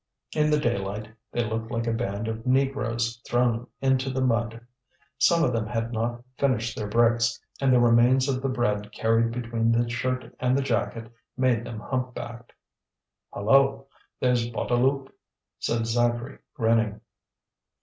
In 0.33 0.49
the 0.49 0.59
daylight 0.59 1.09
they 1.31 1.47
looked 1.47 1.69
like 1.69 1.85
a 1.85 1.93
band 1.93 2.27
of 2.27 2.43
Negroes 2.47 3.21
thrown 3.27 3.67
into 3.81 4.09
the 4.09 4.19
mud. 4.25 4.59
Some 5.19 5.43
of 5.43 5.53
them 5.53 5.67
had 5.67 5.93
not 5.93 6.23
finished 6.39 6.75
their 6.75 6.87
bricks; 6.87 7.39
and 7.61 7.71
the 7.71 7.79
remains 7.79 8.27
of 8.27 8.41
the 8.41 8.49
bread 8.49 8.91
carried 8.93 9.29
between 9.31 9.71
the 9.71 9.87
shirt 9.87 10.35
and 10.39 10.57
the 10.57 10.63
jacket 10.63 11.13
made 11.37 11.63
them 11.65 11.79
humpbacked. 11.79 12.51
"Hallo! 13.31 13.85
there's 14.19 14.49
Bouteloup." 14.49 15.11
said 15.59 15.81
Zacharie, 15.85 16.39
grinning. 16.55 16.99